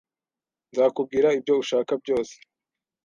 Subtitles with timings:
[0.71, 2.35] Nzakubwira ibyo ushaka byose